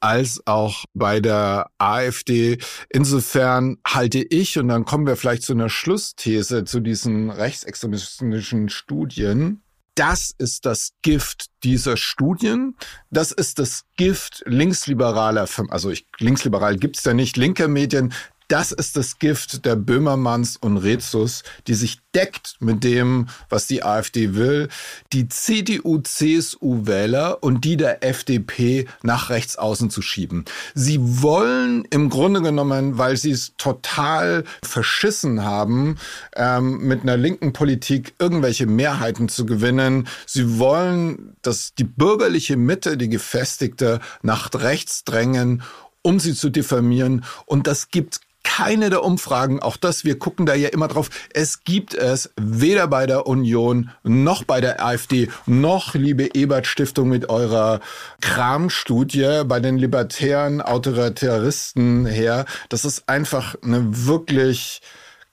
[0.00, 2.58] als auch bei der AfD.
[2.88, 9.62] Insofern halte ich, und dann kommen wir vielleicht zu einer Schlussthese zu diesen rechtsextremistischen Studien,
[9.96, 12.76] das ist das Gift dieser Studien.
[13.10, 18.12] Das ist das Gift linksliberaler, also ich, linksliberal gibt's ja nicht, linker Medien.
[18.48, 23.82] Das ist das Gift der Böhmermanns und Rezus, die sich deckt mit dem, was die
[23.82, 24.70] AfD will,
[25.12, 30.46] die CDU-CSU-Wähler und die der FDP nach rechts außen zu schieben.
[30.74, 35.98] Sie wollen im Grunde genommen, weil sie es total verschissen haben,
[36.34, 40.08] ähm, mit einer linken Politik irgendwelche Mehrheiten zu gewinnen.
[40.24, 45.62] Sie wollen, dass die bürgerliche Mitte, die gefestigte, nach rechts drängen
[46.02, 47.24] um sie zu diffamieren.
[47.44, 51.64] Und das gibt keine der Umfragen, auch das, wir gucken da ja immer drauf, es
[51.64, 57.28] gibt es weder bei der Union noch bei der AfD noch, liebe Ebert Stiftung mit
[57.28, 57.80] eurer
[58.22, 62.46] Kramstudie bei den libertären Autoritaristen her.
[62.70, 64.80] Das ist einfach eine wirklich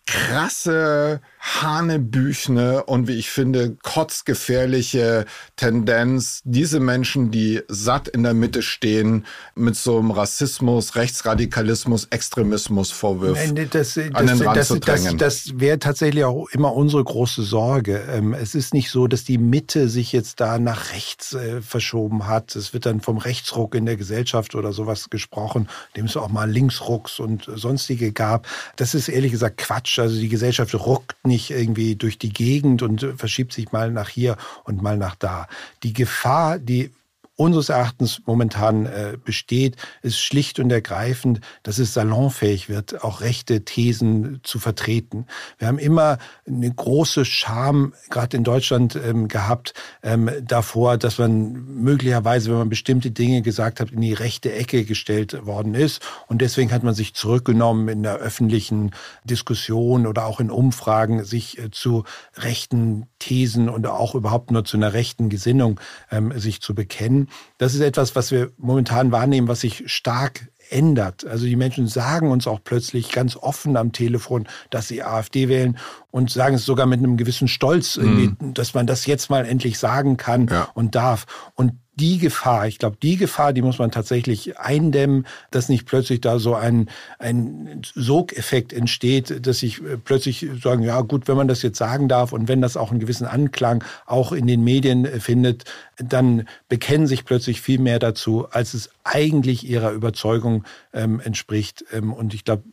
[0.05, 8.63] krasse hanebüchene und wie ich finde kotzgefährliche Tendenz, diese Menschen, die satt in der Mitte
[8.63, 14.67] stehen, mit so einem Rassismus, Rechtsradikalismus, Extremismus Vorwürfen Nein, das, das, an den Rand das,
[14.67, 15.17] zu drängen.
[15.19, 18.03] Das, das wäre tatsächlich auch immer unsere große Sorge.
[18.11, 22.25] Ähm, es ist nicht so, dass die Mitte sich jetzt da nach rechts äh, verschoben
[22.27, 22.55] hat.
[22.55, 26.49] Es wird dann vom Rechtsruck in der Gesellschaft oder sowas gesprochen, dem es auch mal
[26.49, 28.47] Linksrucks und sonstige gab.
[28.77, 29.99] Das ist ehrlich gesagt Quatsch.
[29.99, 34.07] Also die Gesellschaft ruckt nicht nicht irgendwie durch die Gegend und verschiebt sich mal nach
[34.07, 35.47] hier und mal nach da.
[35.83, 36.91] Die Gefahr, die
[37.35, 43.65] unseres Erachtens momentan äh, besteht, ist schlicht und ergreifend, dass es salonfähig wird, auch rechte
[43.65, 45.25] Thesen zu vertreten.
[45.57, 46.17] Wir haben immer
[46.47, 52.69] eine große Scham, gerade in Deutschland, ähm, gehabt ähm, davor, dass man möglicherweise, wenn man
[52.69, 56.01] bestimmte Dinge gesagt hat, in die rechte Ecke gestellt worden ist.
[56.27, 58.91] Und deswegen hat man sich zurückgenommen in der öffentlichen
[59.25, 62.05] Diskussion oder auch in Umfragen, sich äh, zu
[62.37, 65.79] rechten Thesen und auch überhaupt nur zu einer rechten Gesinnung
[66.11, 67.24] ähm, sich zu bekennen.
[67.57, 71.25] Das ist etwas, was wir momentan wahrnehmen, was sich stark ändert.
[71.25, 75.77] Also die Menschen sagen uns auch plötzlich ganz offen am Telefon, dass sie AfD wählen
[76.11, 78.37] und sagen es sogar mit einem gewissen Stolz, mhm.
[78.39, 80.69] dass man das jetzt mal endlich sagen kann ja.
[80.73, 81.25] und darf.
[81.53, 86.21] Und die Gefahr, ich glaube, die Gefahr, die muss man tatsächlich eindämmen, dass nicht plötzlich
[86.21, 91.47] da so ein, ein Sogeffekt entsteht, dass ich äh, plötzlich sagen, ja gut, wenn man
[91.47, 95.05] das jetzt sagen darf und wenn das auch einen gewissen Anklang auch in den Medien
[95.05, 95.63] äh, findet,
[95.97, 101.85] dann bekennen sich plötzlich viel mehr dazu, als es eigentlich ihrer Überzeugung ähm, entspricht.
[101.93, 102.63] Ähm, und ich glaube,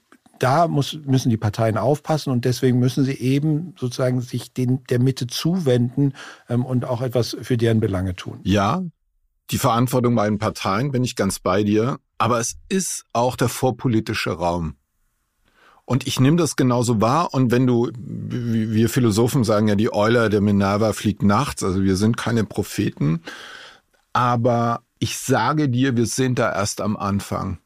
[0.41, 4.99] da muss, müssen die Parteien aufpassen und deswegen müssen sie eben sozusagen sich den, der
[4.99, 6.15] Mitte zuwenden
[6.49, 8.41] ähm, und auch etwas für deren Belange tun.
[8.43, 8.83] Ja,
[9.53, 13.49] die Verantwortung bei den Parteien bin ich ganz bei dir, aber es ist auch der
[13.49, 14.77] vorpolitische Raum.
[15.85, 17.35] Und ich nehme das genauso wahr.
[17.35, 21.97] Und wenn du, wir Philosophen sagen ja, die Euler der Minerva fliegt nachts, also wir
[21.97, 23.21] sind keine Propheten.
[24.13, 27.59] Aber ich sage dir, wir sind da erst am Anfang.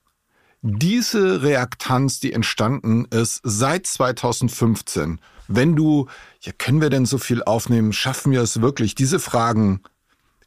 [0.62, 6.08] Diese Reaktanz, die entstanden ist seit 2015, wenn du,
[6.40, 7.92] ja, können wir denn so viel aufnehmen?
[7.92, 8.96] Schaffen wir es wirklich?
[8.96, 9.82] Diese Fragen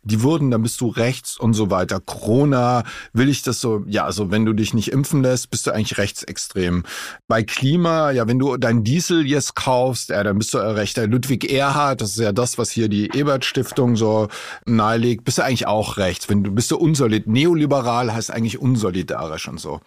[0.09, 1.99] die wurden, dann bist du rechts und so weiter.
[1.99, 2.83] Corona,
[3.13, 5.97] will ich das so, ja, also wenn du dich nicht impfen lässt, bist du eigentlich
[5.97, 6.83] rechtsextrem.
[7.27, 11.07] Bei Klima, ja, wenn du dein Diesel jetzt kaufst, ja, dann bist du rechter.
[11.07, 14.27] Ludwig Erhard, das ist ja das, was hier die Ebert-Stiftung so
[14.65, 16.27] nahelegt, bist du eigentlich auch rechts.
[16.29, 19.79] Wenn du bist du unsolid, neoliberal heißt eigentlich unsolidarisch und so.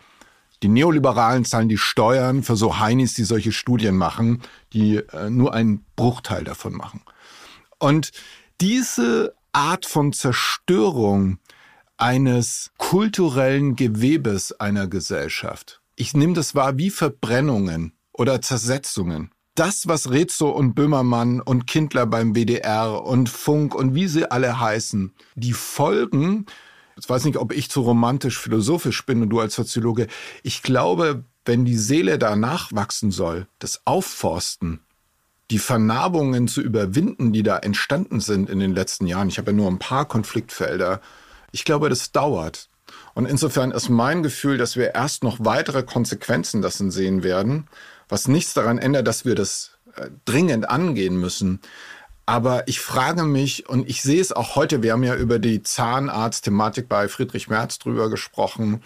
[0.63, 4.43] Die Neoliberalen zahlen die Steuern für so Heinis, die solche Studien machen,
[4.73, 7.03] die äh, nur einen Bruchteil davon machen.
[7.79, 8.13] Und
[8.61, 11.39] diese Art von Zerstörung
[11.99, 15.83] eines kulturellen Gewebes einer Gesellschaft.
[15.95, 19.31] Ich nehme das wahr wie Verbrennungen oder Zersetzungen.
[19.55, 24.59] Das, was Rezo und Böhmermann und Kindler beim WDR und Funk und wie sie alle
[24.59, 26.47] heißen, die Folgen,
[26.97, 30.07] ich weiß nicht, ob ich zu romantisch philosophisch bin und du als Soziologe,
[30.43, 34.81] ich glaube, wenn die Seele da nachwachsen soll, das Aufforsten,
[35.53, 39.29] die Vernarbungen zu überwinden, die da entstanden sind in den letzten Jahren.
[39.29, 41.03] Ich habe ja nur ein paar Konfliktfelder.
[41.51, 42.71] Ich glaube, das dauert.
[43.13, 47.69] Und insofern ist mein Gefühl, dass wir erst noch weitere Konsequenzen dessen sehen werden,
[48.09, 51.61] was nichts daran ändert, dass wir das äh, dringend angehen müssen.
[52.25, 55.63] Aber ich frage mich, und ich sehe es auch heute, wir haben ja über die
[55.63, 58.83] Zahnarzt-Thematik bei Friedrich Merz drüber gesprochen.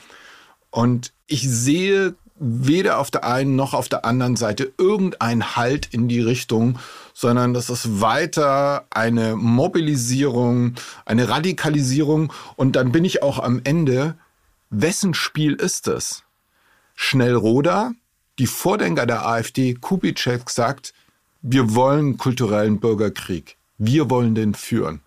[0.70, 6.09] Und ich sehe weder auf der einen noch auf der anderen Seite irgendein Halt in
[6.09, 6.78] die Richtung,
[7.14, 10.74] sondern das ist weiter eine Mobilisierung,
[11.05, 14.16] eine Radikalisierung und dann bin ich auch am Ende,
[14.70, 16.24] wessen Spiel ist es?
[16.95, 17.93] Schnellroda,
[18.39, 20.93] die Vordenker der AfD, Kubitschek sagt,
[21.43, 23.57] wir wollen kulturellen Bürgerkrieg.
[23.78, 25.01] Wir wollen den führen.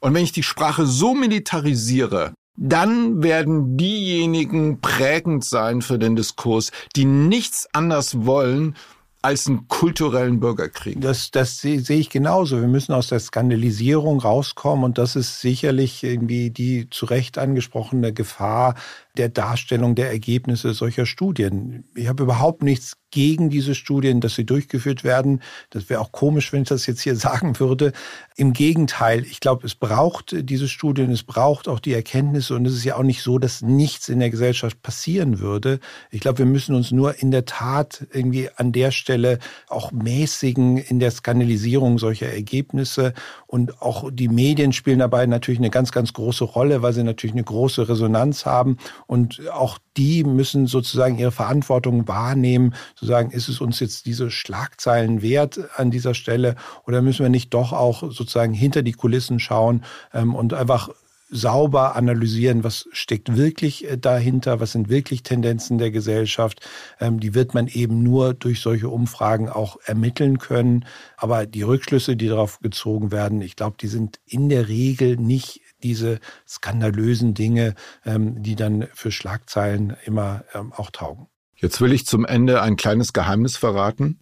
[0.00, 6.72] Und wenn ich die Sprache so militarisiere, dann werden diejenigen prägend sein für den Diskurs,
[6.96, 8.74] die nichts anders wollen,
[9.20, 11.00] als einen kulturellen Bürgerkrieg.
[11.00, 12.60] Das, das sehe ich genauso.
[12.60, 18.12] Wir müssen aus der Skandalisierung rauskommen und das ist sicherlich irgendwie die zu Recht angesprochene
[18.12, 18.74] Gefahr
[19.16, 21.84] der Darstellung der Ergebnisse solcher Studien.
[21.96, 25.42] Ich habe überhaupt nichts gegen diese Studien, dass sie durchgeführt werden.
[25.70, 27.92] Das wäre auch komisch, wenn ich das jetzt hier sagen würde.
[28.36, 32.74] Im Gegenteil, ich glaube, es braucht diese Studien, es braucht auch die Erkenntnisse und es
[32.74, 35.80] ist ja auch nicht so, dass nichts in der Gesellschaft passieren würde.
[36.10, 39.38] Ich glaube, wir müssen uns nur in der Tat irgendwie an der Stelle
[39.68, 43.14] auch mäßigen in der Skandalisierung solcher Ergebnisse
[43.46, 47.34] und auch die Medien spielen dabei natürlich eine ganz, ganz große Rolle, weil sie natürlich
[47.34, 53.48] eine große Resonanz haben und auch die müssen sozusagen ihre Verantwortung wahrnehmen, zu sagen, ist
[53.48, 58.00] es uns jetzt diese Schlagzeilen wert an dieser Stelle oder müssen wir nicht doch auch
[58.10, 60.90] sozusagen hinter die Kulissen schauen ähm, und einfach
[61.30, 66.66] sauber analysieren, was steckt wirklich äh, dahinter, was sind wirklich Tendenzen der Gesellschaft.
[67.00, 70.86] Ähm, die wird man eben nur durch solche Umfragen auch ermitteln können.
[71.16, 75.60] Aber die Rückschlüsse, die darauf gezogen werden, ich glaube, die sind in der Regel nicht
[75.82, 77.74] diese skandalösen Dinge,
[78.04, 81.28] ähm, die dann für Schlagzeilen immer ähm, auch taugen.
[81.60, 84.20] Jetzt will ich zum Ende ein kleines Geheimnis verraten.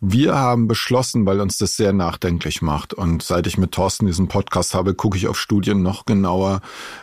[0.00, 4.26] Wir haben beschlossen, weil uns das sehr nachdenklich macht und seit ich mit Thorsten diesen
[4.26, 6.60] Podcast habe, gucke ich auf Studien noch genauer.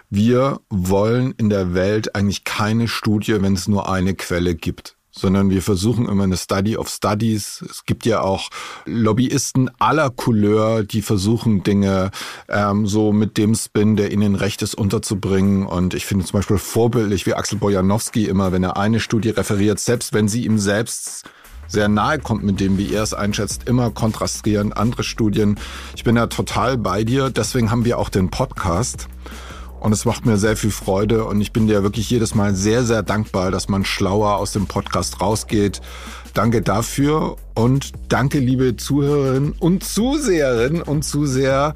[0.09, 5.49] Wir wollen in der Welt eigentlich keine Studie, wenn es nur eine Quelle gibt sondern
[5.49, 7.63] wir versuchen immer eine Study of Studies.
[7.70, 8.49] Es gibt ja auch
[8.86, 12.11] Lobbyisten aller Couleur, die versuchen, Dinge
[12.47, 15.65] ähm, so mit dem Spin, der ihnen recht ist, unterzubringen.
[15.65, 19.80] Und ich finde zum Beispiel vorbildlich, wie Axel Bojanowski immer, wenn er eine Studie referiert,
[19.80, 21.26] selbst wenn sie ihm selbst
[21.67, 25.59] sehr nahe kommt mit dem, wie er es einschätzt, immer kontrastieren andere Studien.
[25.95, 27.30] Ich bin da total bei dir.
[27.30, 29.07] Deswegen haben wir auch den Podcast.
[29.80, 32.84] Und es macht mir sehr viel Freude und ich bin dir wirklich jedes Mal sehr,
[32.84, 35.82] sehr dankbar, dass man schlauer aus dem Podcast rausgeht.
[36.34, 41.73] Danke dafür und danke, liebe Zuhörerinnen und Zuseherinnen und Zuseher,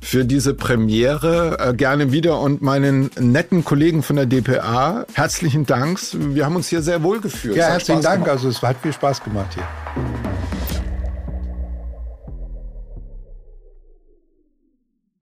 [0.00, 1.58] für diese Premiere.
[1.58, 5.04] Äh, gerne wieder und meinen netten Kollegen von der DPA.
[5.14, 5.98] Herzlichen Dank.
[6.12, 7.56] Wir haben uns hier sehr wohl gefühlt.
[7.56, 8.28] Ja, herzlichen Dank.
[8.28, 10.75] Also es hat viel Spaß gemacht hier.